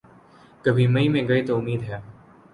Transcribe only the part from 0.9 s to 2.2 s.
مئی میں گئے تو امید ہے۔